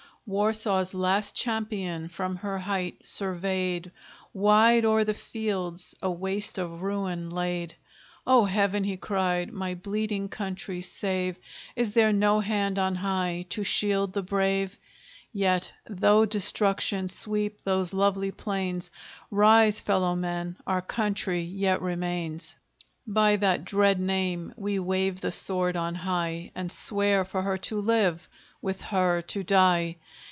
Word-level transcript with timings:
Warsaw's 0.27 0.93
last 0.93 1.35
champion 1.35 2.07
from 2.07 2.37
her 2.37 2.59
height 2.59 3.01
surveyed, 3.05 3.91
Wide 4.33 4.85
o'er 4.85 5.03
the 5.03 5.15
fields, 5.15 5.93
a 6.01 6.09
waste 6.09 6.57
of 6.57 6.81
ruin 6.81 7.29
laid 7.29 7.75
O 8.25 8.45
Heaven! 8.45 8.85
he 8.85 8.95
cried, 8.95 9.51
my 9.51 9.73
bleeding 9.75 10.29
country 10.29 10.79
save! 10.79 11.37
Is 11.75 11.91
there 11.91 12.13
no 12.13 12.39
hand 12.39 12.79
on 12.79 12.95
high 12.95 13.45
to 13.49 13.65
shield 13.65 14.13
the 14.13 14.21
brave? 14.23 14.77
Yet, 15.33 15.73
though 15.85 16.25
destruction 16.25 17.09
sweep 17.09 17.61
those 17.65 17.91
lovely 17.91 18.31
plains, 18.31 18.89
Rise, 19.31 19.81
fellow 19.81 20.15
men! 20.15 20.55
our 20.65 20.83
country 20.83 21.41
yet 21.41 21.81
remains. 21.81 22.55
By 23.05 23.35
that 23.37 23.65
dread 23.65 23.99
name, 23.99 24.53
we 24.55 24.79
wave 24.79 25.19
the 25.19 25.31
sword 25.31 25.75
on 25.75 25.95
high, 25.95 26.51
And 26.55 26.71
swear 26.71 27.25
for 27.25 27.41
her 27.41 27.57
to 27.57 27.81
live! 27.81 28.29
with 28.61 28.79
her 28.83 29.21
to 29.23 29.43
die! 29.43 29.97